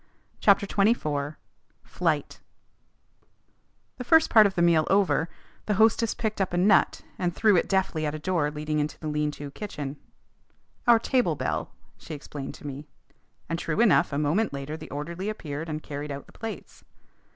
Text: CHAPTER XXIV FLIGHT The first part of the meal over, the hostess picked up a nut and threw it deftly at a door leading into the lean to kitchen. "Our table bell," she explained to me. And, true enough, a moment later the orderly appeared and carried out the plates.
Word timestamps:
CHAPTER 0.39 0.65
XXIV 0.65 1.35
FLIGHT 1.83 2.39
The 3.97 4.03
first 4.03 4.31
part 4.31 4.47
of 4.47 4.55
the 4.55 4.63
meal 4.63 4.87
over, 4.89 5.29
the 5.67 5.75
hostess 5.75 6.15
picked 6.15 6.41
up 6.41 6.53
a 6.53 6.57
nut 6.57 7.01
and 7.19 7.35
threw 7.35 7.55
it 7.55 7.69
deftly 7.69 8.07
at 8.07 8.15
a 8.15 8.17
door 8.17 8.49
leading 8.49 8.79
into 8.79 8.99
the 8.99 9.07
lean 9.07 9.29
to 9.29 9.51
kitchen. 9.51 9.97
"Our 10.87 10.97
table 10.97 11.35
bell," 11.35 11.69
she 11.99 12.15
explained 12.15 12.55
to 12.55 12.65
me. 12.65 12.87
And, 13.47 13.59
true 13.59 13.79
enough, 13.79 14.11
a 14.11 14.17
moment 14.17 14.53
later 14.53 14.75
the 14.75 14.89
orderly 14.89 15.29
appeared 15.29 15.69
and 15.69 15.83
carried 15.83 16.09
out 16.11 16.25
the 16.25 16.31
plates. 16.31 16.83